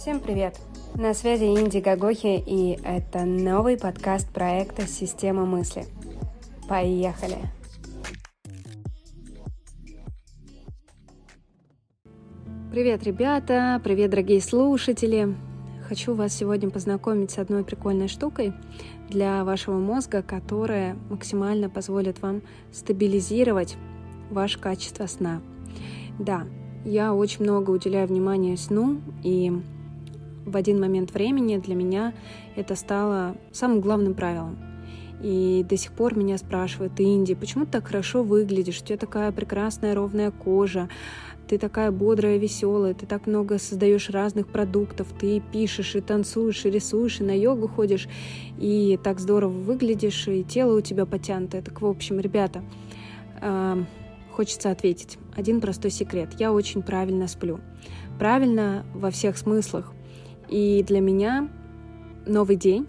Всем 0.00 0.18
привет! 0.18 0.58
На 0.94 1.12
связи 1.12 1.44
Инди 1.44 1.76
Гагохи, 1.76 2.42
и 2.46 2.80
это 2.82 3.26
новый 3.26 3.76
подкаст 3.76 4.32
проекта 4.32 4.86
«Система 4.86 5.44
мысли». 5.44 5.84
Поехали! 6.70 7.36
Привет, 12.70 13.02
ребята! 13.02 13.78
Привет, 13.84 14.08
дорогие 14.08 14.40
слушатели! 14.40 15.36
Хочу 15.86 16.14
вас 16.14 16.32
сегодня 16.32 16.70
познакомить 16.70 17.32
с 17.32 17.38
одной 17.38 17.62
прикольной 17.62 18.08
штукой 18.08 18.54
для 19.10 19.44
вашего 19.44 19.78
мозга, 19.78 20.22
которая 20.22 20.96
максимально 21.10 21.68
позволит 21.68 22.22
вам 22.22 22.40
стабилизировать 22.72 23.76
ваше 24.30 24.58
качество 24.58 25.04
сна. 25.04 25.42
Да, 26.18 26.46
я 26.86 27.12
очень 27.12 27.44
много 27.44 27.70
уделяю 27.70 28.08
внимания 28.08 28.56
сну, 28.56 29.02
и 29.22 29.52
в 30.50 30.56
один 30.56 30.80
момент 30.80 31.12
времени 31.14 31.56
для 31.56 31.74
меня 31.74 32.12
это 32.56 32.74
стало 32.74 33.36
самым 33.52 33.80
главным 33.80 34.14
правилом. 34.14 34.58
И 35.22 35.64
до 35.68 35.76
сих 35.76 35.92
пор 35.92 36.16
меня 36.16 36.38
спрашивают, 36.38 36.98
Инди, 36.98 37.34
почему 37.34 37.66
ты 37.66 37.72
так 37.72 37.86
хорошо 37.88 38.22
выглядишь? 38.22 38.80
У 38.80 38.84
тебя 38.84 38.96
такая 38.96 39.32
прекрасная 39.32 39.94
ровная 39.94 40.30
кожа, 40.30 40.88
ты 41.46 41.58
такая 41.58 41.90
бодрая, 41.90 42.38
веселая, 42.38 42.94
ты 42.94 43.06
так 43.06 43.26
много 43.26 43.58
создаешь 43.58 44.08
разных 44.08 44.46
продуктов, 44.46 45.08
ты 45.18 45.42
пишешь 45.52 45.96
и 45.96 46.00
танцуешь, 46.00 46.64
и 46.64 46.70
рисуешь, 46.70 47.20
и 47.20 47.24
на 47.24 47.36
йогу 47.36 47.68
ходишь, 47.68 48.08
и 48.56 48.98
так 49.02 49.20
здорово 49.20 49.50
выглядишь, 49.50 50.28
и 50.28 50.44
тело 50.44 50.78
у 50.78 50.80
тебя 50.80 51.06
потянутое. 51.06 51.60
Так, 51.60 51.82
в 51.82 51.86
общем, 51.86 52.20
ребята, 52.20 52.62
хочется 54.30 54.70
ответить. 54.70 55.18
Один 55.36 55.60
простой 55.60 55.90
секрет. 55.90 56.30
Я 56.38 56.52
очень 56.52 56.82
правильно 56.82 57.26
сплю. 57.26 57.60
Правильно 58.18 58.86
во 58.94 59.10
всех 59.10 59.36
смыслах. 59.36 59.92
И 60.50 60.82
для 60.86 61.00
меня 61.00 61.48
новый 62.26 62.56
день 62.56 62.86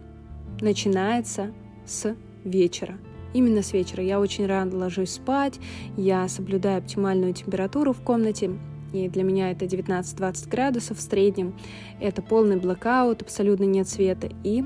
начинается 0.62 1.54
с 1.86 2.16
вечера. 2.44 2.98
Именно 3.34 3.62
с 3.62 3.72
вечера. 3.72 4.04
Я 4.04 4.20
очень 4.20 4.46
рано 4.48 4.76
ложусь 4.76 5.12
спать, 5.12 5.60
я 5.96 6.28
соблюдаю 6.28 6.80
оптимальную 6.80 7.34
температуру 7.34 7.94
в 7.94 8.02
комнате, 8.02 8.52
и 8.94 9.08
для 9.08 9.24
меня 9.24 9.52
это 9.52 9.66
19-20 9.66 10.50
градусов 10.50 10.98
в 10.98 11.02
среднем. 11.02 11.56
Это 12.02 12.22
полный 12.22 12.58
блокаут, 12.58 13.22
абсолютно 13.22 13.64
нет 13.64 13.88
света. 13.88 14.30
И 14.44 14.66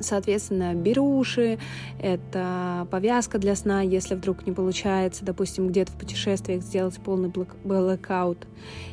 Соответственно, 0.00 0.74
беруши, 0.74 1.58
это 2.00 2.86
повязка 2.90 3.38
для 3.38 3.54
сна, 3.54 3.80
если 3.80 4.14
вдруг 4.14 4.46
не 4.46 4.52
получается, 4.52 5.24
допустим, 5.24 5.68
где-то 5.68 5.92
в 5.92 5.96
путешествиях 5.96 6.62
сделать 6.62 6.96
полный 6.96 7.32
blackout 7.64 8.46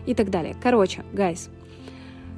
и 0.05 0.13
так 0.13 0.29
далее. 0.29 0.55
Короче, 0.61 1.03
guys, 1.11 1.49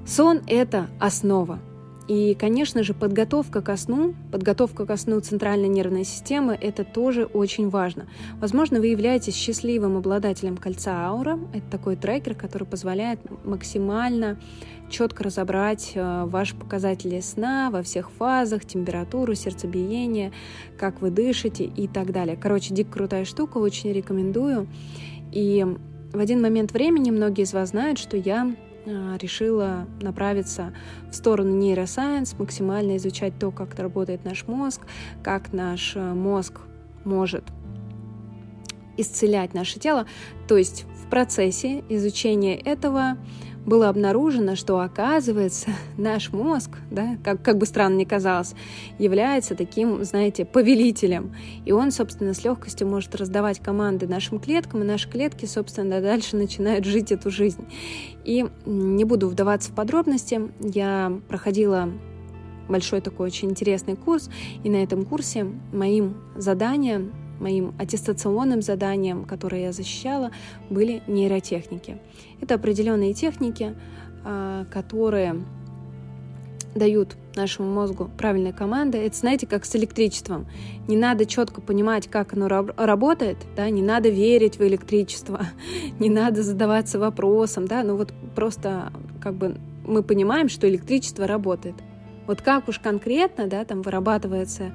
сон— 0.05 0.41
это 0.47 0.89
основа. 0.99 1.59
И, 2.07 2.35
конечно 2.37 2.83
же, 2.83 2.93
подготовка 2.93 3.61
ко 3.61 3.77
сну, 3.77 4.13
подготовка 4.31 4.85
ко 4.85 4.97
сну 4.97 5.21
центральной 5.21 5.69
нервной 5.69 6.03
системы– 6.03 6.57
это 6.61 6.83
тоже 6.83 7.23
очень 7.25 7.69
важно. 7.69 8.07
Возможно, 8.39 8.79
вы 8.79 8.87
являетесь 8.87 9.35
счастливым 9.35 9.95
обладателем 9.95 10.57
кольца 10.57 11.05
Oura. 11.05 11.39
Это 11.53 11.65
такой 11.71 11.95
трекер, 11.95 12.35
который 12.35 12.65
позволяет 12.65 13.19
максимально 13.45 14.37
четко 14.89 15.23
разобрать 15.23 15.93
э, 15.95 16.25
ваши 16.25 16.55
показатели 16.55 17.21
сна 17.21 17.69
во 17.71 17.81
всех 17.81 18.11
фазах, 18.11 18.65
температуру, 18.65 19.33
сердцебиение, 19.33 20.33
как 20.77 21.01
вы 21.01 21.09
дышите 21.09 21.63
и 21.63 21.87
так 21.87 22.11
далее. 22.11 22.37
Короче, 22.39 22.73
дико 22.73 22.91
крутая 22.91 23.23
штука, 23.23 23.59
очень 23.59 23.93
рекомендую. 23.93 24.67
И 25.31 25.65
в 26.11 26.19
один 26.19 26.41
момент 26.41 26.73
времени 26.73 27.11
многие 27.11 27.43
из 27.43 27.53
вас 27.53 27.69
знают, 27.69 27.97
что 27.97 28.17
я 28.17 28.53
решила 28.85 29.87
направиться 30.01 30.73
в 31.09 31.15
сторону 31.15 31.55
нейросайенс, 31.55 32.37
максимально 32.37 32.97
изучать 32.97 33.33
то, 33.39 33.51
как 33.51 33.77
работает 33.79 34.25
наш 34.25 34.47
мозг, 34.47 34.81
как 35.23 35.53
наш 35.53 35.95
э, 35.95 36.13
мозг 36.13 36.59
может 37.03 37.43
исцелять 38.97 39.53
наше 39.53 39.79
тело. 39.79 40.05
То 40.47 40.57
есть 40.57 40.85
в 41.03 41.09
процессе 41.09 41.83
изучения 41.89 42.55
этого 42.55 43.17
было 43.65 43.89
обнаружено, 43.89 44.55
что 44.55 44.79
оказывается 44.79 45.71
наш 45.97 46.31
мозг, 46.31 46.71
да, 46.91 47.17
как, 47.23 47.41
как 47.41 47.57
бы 47.57 47.65
странно 47.65 47.97
ни 47.97 48.03
казалось, 48.03 48.55
является 48.99 49.55
таким, 49.55 50.03
знаете, 50.03 50.45
повелителем. 50.45 51.35
И 51.65 51.71
он, 51.71 51.91
собственно, 51.91 52.33
с 52.33 52.43
легкостью 52.43 52.87
может 52.87 53.15
раздавать 53.15 53.59
команды 53.59 54.07
нашим 54.07 54.39
клеткам, 54.39 54.81
и 54.81 54.85
наши 54.85 55.09
клетки, 55.09 55.45
собственно, 55.45 56.01
дальше 56.01 56.35
начинают 56.35 56.85
жить 56.85 57.11
эту 57.11 57.31
жизнь. 57.31 57.65
И 58.25 58.45
не 58.65 59.05
буду 59.05 59.27
вдаваться 59.27 59.71
в 59.71 59.75
подробности, 59.75 60.41
я 60.59 61.19
проходила 61.27 61.89
большой 62.69 63.01
такой 63.01 63.27
очень 63.27 63.49
интересный 63.51 63.95
курс, 63.95 64.29
и 64.63 64.69
на 64.69 64.77
этом 64.77 65.05
курсе 65.05 65.45
моим 65.71 66.15
заданием 66.35 67.11
моим 67.43 67.75
аттестационным 67.77 68.61
заданием, 68.61 69.25
которое 69.25 69.63
я 69.63 69.71
защищала, 69.71 70.31
были 70.69 71.03
нейротехники. 71.07 71.97
Это 72.41 72.55
определенные 72.55 73.13
техники, 73.13 73.75
а, 74.23 74.65
которые 74.71 75.43
дают 76.75 77.15
нашему 77.35 77.71
мозгу 77.71 78.09
правильные 78.17 78.53
команды. 78.53 78.97
Это, 78.97 79.15
знаете, 79.15 79.47
как 79.47 79.65
с 79.65 79.75
электричеством. 79.75 80.47
Не 80.87 80.97
надо 80.97 81.25
четко 81.25 81.61
понимать, 81.61 82.07
как 82.07 82.33
оно 82.33 82.47
работает, 82.47 83.37
да, 83.55 83.69
не 83.69 83.81
надо 83.81 84.09
верить 84.09 84.57
в 84.57 84.61
электричество, 84.61 85.45
не 85.99 86.09
надо 86.09 86.43
задаваться 86.43 86.99
вопросом, 86.99 87.67
да, 87.67 87.83
ну 87.83 87.95
вот 87.95 88.13
просто 88.35 88.91
как 89.21 89.35
бы 89.35 89.57
мы 89.85 90.03
понимаем, 90.03 90.49
что 90.49 90.67
электричество 90.67 91.27
работает. 91.27 91.75
Вот 92.27 92.41
как 92.41 92.67
уж 92.67 92.79
конкретно, 92.79 93.47
да, 93.47 93.65
там 93.65 93.81
вырабатывается 93.81 94.71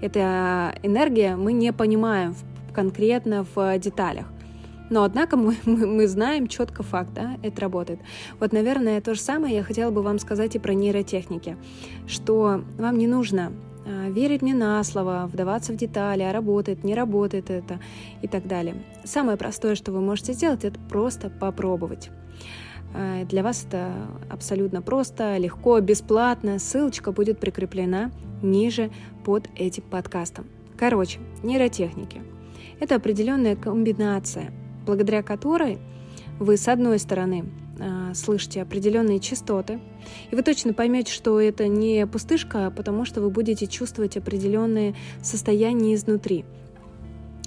эта 0.00 0.74
энергия, 0.82 1.36
мы 1.36 1.52
не 1.52 1.72
понимаем 1.72 2.34
конкретно 2.72 3.46
в 3.54 3.78
деталях. 3.78 4.26
Но, 4.90 5.04
однако, 5.04 5.36
мы, 5.38 5.56
мы, 5.64 5.86
мы 5.86 6.06
знаем 6.06 6.46
четко 6.46 6.82
факт, 6.82 7.10
да, 7.14 7.36
это 7.42 7.60
работает. 7.60 8.00
Вот, 8.38 8.52
наверное, 8.52 9.00
то 9.00 9.14
же 9.14 9.20
самое 9.20 9.56
я 9.56 9.62
хотела 9.62 9.90
бы 9.90 10.02
вам 10.02 10.18
сказать 10.18 10.54
и 10.54 10.58
про 10.58 10.74
нейротехники, 10.74 11.56
что 12.06 12.62
вам 12.78 12.98
не 12.98 13.06
нужно 13.06 13.52
а, 13.84 14.10
верить 14.10 14.42
мне 14.42 14.54
на 14.54 14.82
слово, 14.84 15.28
вдаваться 15.32 15.72
в 15.72 15.76
детали, 15.76 16.22
а 16.22 16.32
работает, 16.32 16.84
не 16.84 16.94
работает 16.94 17.50
это 17.50 17.80
и 18.20 18.28
так 18.28 18.46
далее. 18.46 18.76
Самое 19.04 19.36
простое, 19.36 19.74
что 19.74 19.92
вы 19.92 20.00
можете 20.00 20.34
сделать, 20.34 20.64
это 20.64 20.78
просто 20.88 21.30
попробовать. 21.30 22.10
А, 22.94 23.24
для 23.24 23.42
вас 23.42 23.64
это 23.66 23.92
абсолютно 24.30 24.82
просто, 24.82 25.36
легко, 25.38 25.80
бесплатно. 25.80 26.58
Ссылочка 26.58 27.12
будет 27.12 27.38
прикреплена 27.38 28.10
ниже 28.42 28.90
под 29.24 29.48
этим 29.56 29.82
подкастом. 29.84 30.46
Короче, 30.76 31.20
нейротехники. 31.42 32.22
Это 32.80 32.96
определенная 32.96 33.56
комбинация, 33.56 34.52
благодаря 34.84 35.22
которой 35.22 35.78
вы, 36.38 36.56
с 36.56 36.66
одной 36.68 36.98
стороны, 36.98 37.44
а, 37.78 38.14
слышите 38.14 38.62
определенные 38.62 39.20
частоты, 39.20 39.80
и 40.30 40.36
вы 40.36 40.42
точно 40.42 40.74
поймете, 40.74 41.12
что 41.12 41.40
это 41.40 41.68
не 41.68 42.06
пустышка, 42.06 42.72
потому 42.76 43.04
что 43.04 43.20
вы 43.20 43.30
будете 43.30 43.66
чувствовать 43.66 44.16
определенные 44.16 44.94
состояния 45.22 45.94
изнутри– 45.94 46.44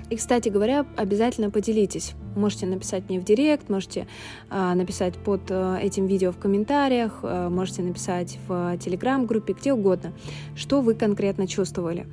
и, 0.10 0.16
кстати 0.16 0.50
говоря, 0.50 0.86
обязательно 0.96 1.50
поделитесь. 1.50 2.14
Можете 2.36 2.66
написать 2.66 3.04
мне 3.10 3.20
в 3.20 3.24
директ, 3.24 3.70
можете 3.70 4.08
э, 4.50 4.74
написать 4.74 5.16
под 5.16 5.42
э, 5.50 5.80
этим 5.82 6.06
видео 6.06 6.32
в 6.32 6.38
комментариях, 6.38 7.20
э, 7.24 7.50
можете 7.50 7.82
написать 7.82 8.38
в 8.48 8.78
телеграм-группе, 8.78 9.54
где 9.54 9.74
угодно, 9.74 10.14
что 10.56 10.82
вы 10.82 10.94
конкретно 10.94 11.48
чувствовали. 11.48 12.06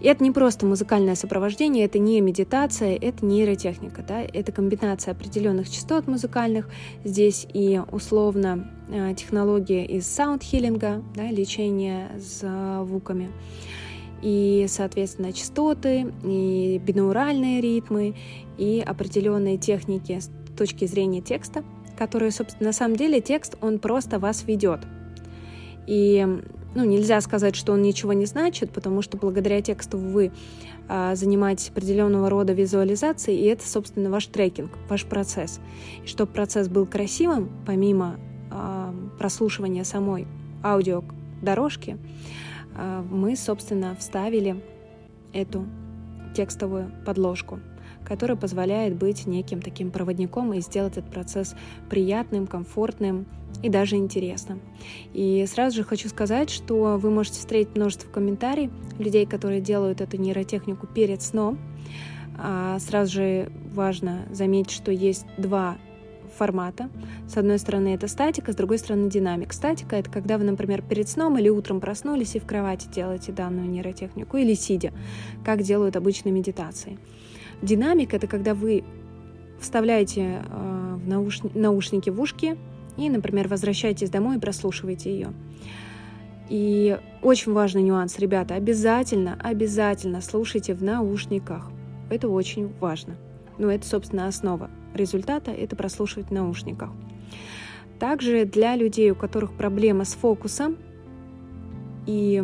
Это 0.00 0.22
не 0.22 0.30
просто 0.30 0.64
музыкальное 0.64 1.16
сопровождение, 1.16 1.84
это 1.84 1.98
не 1.98 2.20
медитация, 2.20 2.96
это 2.96 3.26
нейротехника, 3.26 4.04
да, 4.06 4.22
это 4.22 4.52
комбинация 4.52 5.10
определенных 5.10 5.68
частот 5.68 6.06
музыкальных. 6.06 6.70
Здесь 7.02 7.48
и 7.52 7.80
условно 7.90 8.70
э, 8.88 9.14
технология 9.16 9.84
из 9.84 10.06
саунд-хиллинга, 10.06 11.02
да, 11.16 11.30
лечения 11.32 12.10
звуками 12.16 13.30
и, 14.22 14.66
соответственно, 14.68 15.32
частоты, 15.32 16.12
и 16.24 16.80
бинауральные 16.84 17.60
ритмы, 17.60 18.14
и 18.56 18.82
определенные 18.84 19.58
техники 19.58 20.20
с 20.20 20.30
точки 20.56 20.86
зрения 20.86 21.20
текста, 21.20 21.62
которые, 21.96 22.30
собственно, 22.30 22.68
на 22.68 22.72
самом 22.72 22.96
деле 22.96 23.20
текст, 23.20 23.56
он 23.60 23.78
просто 23.78 24.18
вас 24.18 24.44
ведет. 24.44 24.80
И 25.86 26.26
ну, 26.74 26.84
нельзя 26.84 27.20
сказать, 27.20 27.56
что 27.56 27.72
он 27.72 27.82
ничего 27.82 28.12
не 28.12 28.26
значит, 28.26 28.70
потому 28.70 29.02
что 29.02 29.16
благодаря 29.16 29.62
тексту 29.62 29.98
вы 29.98 30.32
а, 30.88 31.14
занимаетесь 31.14 31.70
определенного 31.70 32.28
рода 32.28 32.52
визуализацией, 32.52 33.40
и 33.40 33.46
это, 33.46 33.66
собственно, 33.66 34.10
ваш 34.10 34.26
трекинг, 34.26 34.70
ваш 34.88 35.04
процесс. 35.06 35.60
И 36.04 36.06
чтобы 36.06 36.32
процесс 36.32 36.68
был 36.68 36.86
красивым, 36.86 37.50
помимо 37.66 38.18
а, 38.50 38.94
прослушивания 39.18 39.84
самой 39.84 40.26
аудиодорожки, 40.62 41.92
а, 41.92 41.98
мы, 43.10 43.36
собственно, 43.36 43.94
вставили 43.96 44.62
эту 45.32 45.66
текстовую 46.34 46.92
подложку, 47.04 47.60
которая 48.04 48.36
позволяет 48.36 48.96
быть 48.96 49.26
неким 49.26 49.60
таким 49.60 49.90
проводником 49.90 50.52
и 50.52 50.60
сделать 50.60 50.96
этот 50.96 51.10
процесс 51.10 51.54
приятным, 51.90 52.46
комфортным 52.46 53.26
и 53.62 53.68
даже 53.68 53.96
интересным. 53.96 54.60
И 55.12 55.44
сразу 55.48 55.78
же 55.78 55.84
хочу 55.84 56.08
сказать, 56.08 56.50
что 56.50 56.96
вы 56.98 57.10
можете 57.10 57.38
встретить 57.40 57.74
множество 57.74 58.08
комментариев 58.08 58.70
людей, 58.98 59.26
которые 59.26 59.60
делают 59.60 60.00
эту 60.00 60.16
нейротехнику 60.16 60.86
перед 60.86 61.22
сном. 61.22 61.58
А 62.38 62.78
сразу 62.78 63.14
же 63.14 63.52
важно 63.74 64.26
заметить, 64.30 64.70
что 64.70 64.92
есть 64.92 65.26
два 65.36 65.76
формата. 66.38 66.88
С 67.28 67.36
одной 67.36 67.58
стороны 67.58 67.94
это 67.94 68.08
статика, 68.08 68.52
с 68.52 68.56
другой 68.56 68.78
стороны 68.78 69.10
динамик. 69.10 69.52
Статика— 69.52 69.96
это 70.00 70.10
когда 70.10 70.38
вы, 70.38 70.44
например, 70.44 70.82
перед 70.82 71.08
сном 71.08 71.38
или 71.38 71.48
утром 71.48 71.80
проснулись 71.80 72.36
и 72.36 72.38
в 72.38 72.46
кровати 72.46 72.88
делаете 72.88 73.32
данную 73.32 73.68
нейротехнику, 73.68 74.36
или 74.36 74.54
сидя, 74.54 74.92
как 75.44 75.62
делают 75.62 75.96
обычные 75.96 76.32
медитации. 76.32 76.98
Динамик— 77.60 78.14
это 78.14 78.26
когда 78.26 78.54
вы 78.54 78.84
вставляете 79.60 80.42
э, 80.48 80.94
в 80.96 81.08
науш... 81.08 81.40
наушники 81.54 82.10
в 82.10 82.20
ушки 82.20 82.56
и, 82.96 83.10
например, 83.10 83.48
возвращаетесь 83.48 84.10
домой 84.10 84.36
и 84.36 84.40
прослушиваете 84.40 85.10
ее. 85.10 85.32
И 86.48 86.98
очень 87.20 87.52
важный 87.52 87.82
нюанс, 87.82 88.18
ребята, 88.18 88.54
обязательно, 88.54 89.36
обязательно 89.42 90.20
слушайте 90.20 90.72
в 90.74 90.82
наушниках. 90.82 91.70
Это 92.10 92.28
очень 92.28 92.72
важно. 92.80 93.16
Ну, 93.58 93.68
это, 93.68 93.86
собственно, 93.86 94.26
основа 94.26 94.70
результата— 94.94 95.50
это 95.52 95.76
прослушивать 95.76 96.28
в 96.28 96.32
наушниках. 96.32 96.90
Также 97.98 98.44
для 98.44 98.76
людей, 98.76 99.10
у 99.10 99.14
которых 99.14 99.52
проблема 99.52 100.04
с 100.04 100.14
фокусом, 100.14 100.76
и 102.06 102.42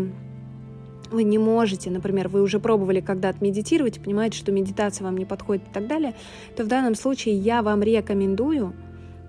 вы 1.11 1.23
не 1.23 1.39
можете, 1.39 1.91
например, 1.91 2.29
вы 2.29 2.43
уже 2.43 2.59
пробовали 2.59 3.01
когда-то 3.01 3.43
медитировать, 3.43 4.03
понимаете, 4.03 4.39
что 4.39 4.53
медитация 4.53 5.05
вам 5.05 5.17
не 5.17 5.25
подходит 5.25 5.63
и 5.69 5.73
так 5.73 5.87
далее, 5.87 6.15
то 6.57 6.65
в 6.65 6.67
данном 6.67 6.95
случае 6.95 7.37
я 7.37 7.63
вам 7.63 7.83
рекомендую 7.83 8.75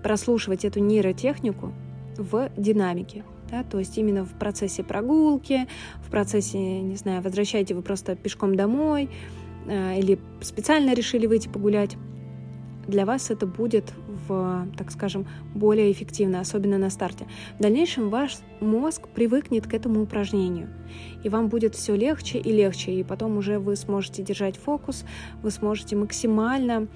прослушивать 0.02 0.64
эту 0.64 0.80
нейротехнику 0.80 1.72
в 2.16 2.50
динамике. 2.56 3.24
Да, 3.50 3.62
то 3.62 3.78
есть 3.78 3.96
именно 3.96 4.24
в 4.24 4.32
процессе 4.32 4.82
прогулки, 4.82 5.68
в 6.04 6.10
процессе, 6.10 6.58
не 6.58 6.96
знаю, 6.96 7.22
возвращаете 7.22 7.74
вы 7.74 7.82
просто 7.82 8.16
пешком 8.16 8.56
домой, 8.56 9.08
или 9.68 10.18
специально 10.40 10.94
решили 10.94 11.26
выйти 11.26 11.48
погулять, 11.48 11.96
для 12.86 13.04
вас 13.04 13.30
это 13.30 13.46
будет 13.46 13.92
в, 14.28 14.66
так 14.76 14.92
скажем, 14.92 15.26
более 15.54 15.90
эффективно, 15.90 16.40
особенно 16.40 16.78
на 16.78 16.88
старте. 16.88 17.26
В 17.58 17.62
дальнейшем 17.62 18.10
ваш 18.10 18.38
мозг 18.60 19.08
привыкнет 19.08 19.66
к 19.66 19.74
этому 19.74 20.02
упражнению, 20.02 20.68
и 21.24 21.28
вам 21.28 21.48
будет 21.48 21.74
все 21.74 21.96
легче 21.96 22.38
и 22.38 22.52
легче, 22.52 22.92
и 22.92 23.02
потом 23.02 23.38
уже 23.38 23.58
вы 23.58 23.74
сможете 23.74 24.22
держать 24.22 24.56
фокус, 24.56 25.04
вы 25.42 25.50
сможете 25.50 25.96
максимально 25.96 26.86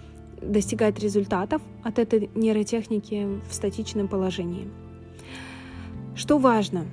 достигать 0.40 0.98
результатов 1.00 1.60
от 1.82 1.98
этой 1.98 2.30
нейротехники 2.34 3.26
в 3.48 3.52
статичном 3.52 4.06
положении. 4.06 4.68
Что 6.14 6.38
важно? 6.38 6.86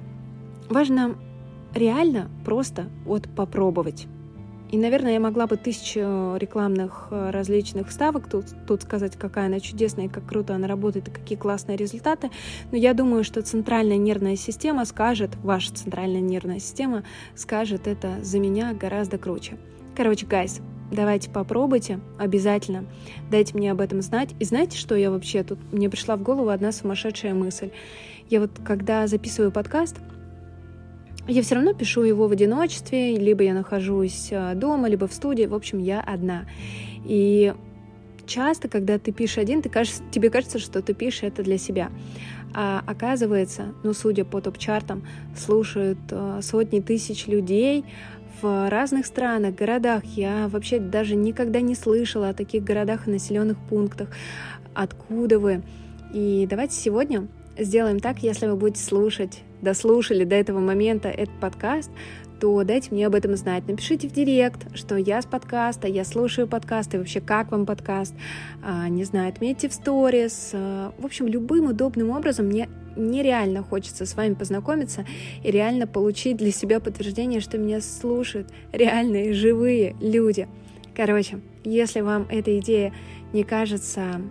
Важно 0.69 1.15
реально 1.73 2.29
просто 2.43 2.87
вот 3.05 3.29
попробовать. 3.35 4.07
И, 4.71 4.77
наверное, 4.77 5.13
я 5.13 5.19
могла 5.19 5.47
бы 5.47 5.55
тысячу 5.55 6.35
рекламных 6.37 7.07
э, 7.09 7.29
различных 7.29 7.89
ставок 7.91 8.29
тут, 8.29 8.45
тут 8.67 8.83
сказать, 8.83 9.15
какая 9.15 9.45
она 9.45 9.61
чудесная 9.61 10.09
как 10.09 10.25
круто 10.25 10.55
она 10.55 10.67
работает 10.67 11.07
и 11.07 11.11
какие 11.11 11.37
классные 11.37 11.77
результаты. 11.77 12.31
Но 12.71 12.77
я 12.77 12.93
думаю, 12.93 13.23
что 13.23 13.41
центральная 13.41 13.97
нервная 13.97 14.35
система 14.35 14.83
скажет, 14.83 15.31
ваша 15.43 15.73
центральная 15.73 16.19
нервная 16.19 16.59
система 16.59 17.03
скажет 17.35 17.87
это 17.87 18.17
за 18.21 18.39
меня 18.39 18.73
гораздо 18.73 19.17
круче. 19.17 19.57
Короче, 19.95 20.25
гайс, 20.25 20.59
давайте 20.91 21.29
попробуйте, 21.29 22.01
обязательно. 22.19 22.85
Дайте 23.31 23.57
мне 23.57 23.71
об 23.71 23.79
этом 23.79 24.01
знать. 24.01 24.35
И 24.39 24.43
знаете, 24.43 24.77
что 24.77 24.95
я 24.95 25.11
вообще 25.11 25.43
тут... 25.43 25.59
Мне 25.71 25.89
пришла 25.89 26.17
в 26.17 26.23
голову 26.23 26.49
одна 26.49 26.73
сумасшедшая 26.73 27.33
мысль. 27.33 27.71
Я 28.29 28.41
вот, 28.41 28.51
когда 28.65 29.07
записываю 29.07 29.51
подкаст, 29.51 29.95
я 31.27 31.41
все 31.41 31.55
равно 31.55 31.73
пишу 31.73 32.03
его 32.03 32.27
в 32.27 32.31
одиночестве, 32.31 33.17
либо 33.17 33.43
я 33.43 33.53
нахожусь 33.53 34.29
а, 34.31 34.55
дома, 34.55 34.87
либо 34.87 35.07
в 35.07 35.13
студии, 35.13 35.45
в 35.45 35.53
общем, 35.53 35.79
я 35.79 35.99
одна. 36.01 36.45
И 37.05 37.53
часто, 38.25 38.67
когда 38.69 38.97
ты 38.99 39.11
пишешь 39.11 39.37
один, 39.37 39.61
ты 39.61 39.69
кажется, 39.69 40.03
тебе 40.11 40.29
кажется, 40.29 40.59
что 40.59 40.81
ты 40.81 40.93
пишешь 40.93 41.23
это 41.23 41.43
для 41.43 41.57
себя. 41.57 41.91
А 42.53 42.81
оказывается, 42.85 43.73
ну, 43.83 43.93
судя 43.93 44.25
по 44.25 44.41
топ-чартам, 44.41 45.03
слушают 45.35 45.99
э, 46.11 46.39
сотни 46.41 46.79
тысяч 46.79 47.27
людей 47.27 47.85
в 48.41 48.69
разных 48.69 49.05
странах, 49.05 49.55
городах. 49.55 50.03
Я 50.05 50.47
вообще 50.47 50.79
даже 50.79 51.15
никогда 51.15 51.61
не 51.61 51.75
слышала 51.75 52.29
о 52.29 52.33
таких 52.33 52.63
городах 52.63 53.07
и 53.07 53.11
населенных 53.11 53.57
пунктах. 53.57 54.09
Откуда 54.73 55.39
вы? 55.39 55.63
И 56.13 56.47
давайте 56.49 56.75
сегодня 56.75 57.27
сделаем 57.57 57.99
так, 57.99 58.19
если 58.19 58.47
вы 58.47 58.55
будете 58.55 58.83
слушать 58.83 59.41
дослушали 59.61 60.23
до 60.23 60.35
этого 60.35 60.59
момента 60.59 61.09
этот 61.09 61.39
подкаст, 61.39 61.91
то 62.39 62.63
дайте 62.63 62.89
мне 62.91 63.07
об 63.07 63.15
этом 63.15 63.35
знать. 63.35 63.67
Напишите 63.67 64.07
в 64.07 64.11
директ, 64.11 64.75
что 64.75 64.95
я 64.95 65.21
с 65.21 65.25
подкаста, 65.25 65.87
я 65.87 66.05
слушаю 66.05 66.47
подкаст, 66.47 66.93
и 66.93 66.97
вообще 66.97 67.19
как 67.19 67.51
вам 67.51 67.65
подкаст. 67.65 68.13
А, 68.63 68.87
не 68.89 69.03
знаю, 69.03 69.29
отметьте 69.29 69.69
в 69.69 69.73
сторис. 69.73 70.51
А, 70.53 70.93
в 70.97 71.05
общем, 71.05 71.27
любым 71.27 71.69
удобным 71.69 72.11
образом 72.11 72.47
мне 72.47 72.69
нереально 72.95 73.63
хочется 73.63 74.05
с 74.05 74.15
вами 74.15 74.33
познакомиться 74.33 75.05
и 75.43 75.51
реально 75.51 75.87
получить 75.87 76.37
для 76.37 76.51
себя 76.51 76.79
подтверждение, 76.79 77.39
что 77.39 77.57
меня 77.57 77.81
слушают 77.81 78.51
реальные 78.71 79.33
живые 79.33 79.95
люди. 80.01 80.47
Короче, 80.95 81.39
если 81.63 82.01
вам 82.01 82.25
эта 82.29 82.57
идея 82.59 82.93
не 83.33 83.43
кажется 83.43 84.21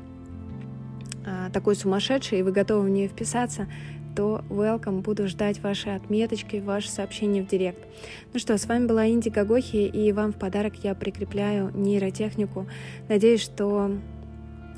а, 1.24 1.50
такой 1.50 1.76
сумасшедшей, 1.76 2.40
и 2.40 2.42
вы 2.42 2.52
готовы 2.52 2.86
в 2.86 2.90
нее 2.90 3.08
вписаться, 3.08 3.68
то 4.16 4.42
welcome, 4.48 5.02
буду 5.02 5.28
ждать 5.28 5.60
ваши 5.60 5.90
отметочки, 5.90 6.56
ваши 6.56 6.90
сообщения 6.90 7.42
в 7.42 7.46
директ. 7.46 7.86
Ну 8.32 8.40
что, 8.40 8.56
с 8.56 8.66
вами 8.66 8.86
была 8.86 9.06
Инди 9.06 9.28
Гагохи, 9.28 9.86
и 9.86 10.10
вам 10.12 10.32
в 10.32 10.36
подарок 10.36 10.74
я 10.82 10.94
прикрепляю 10.94 11.70
нейротехнику. 11.74 12.66
Надеюсь, 13.08 13.42
что 13.42 13.92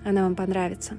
она 0.05 0.25
вам 0.25 0.35
понравится. 0.35 0.99